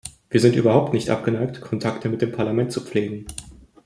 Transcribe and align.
Wir 0.31 0.39
sind 0.39 0.55
überhaupt 0.55 0.93
nicht 0.95 1.11
abgeneigt, 1.11 1.61
Kontakte 1.61 2.09
mit 2.09 2.23
dem 2.23 2.31
Parlament 2.31 2.71
zu 2.71 2.81
pflegen. 2.81 3.27